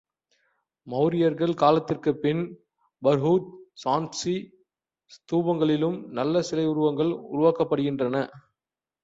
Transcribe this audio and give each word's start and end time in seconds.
மௌரியர்கள் 0.87 1.53
காலத்திற்குப் 1.53 2.21
பின் 2.21 2.41
பர்ஹுத் 3.01 3.51
சாந்சி 3.83 4.33
ஸ்தூபங்களிலும் 5.11 6.03
நல்ல 6.11 6.41
சிலை 6.41 6.65
உருவங்கள் 6.65 7.11
உருவாகியிருக்கின்றன. 7.33 8.17